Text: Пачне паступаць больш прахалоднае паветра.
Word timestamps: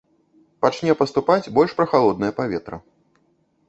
Пачне 0.65 0.95
паступаць 1.03 1.51
больш 1.59 1.79
прахалоднае 1.83 2.35
паветра. 2.43 2.85